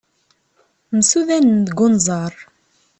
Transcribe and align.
Msudanen 0.95 1.59
deg 1.67 1.79
unẓar. 1.85 2.33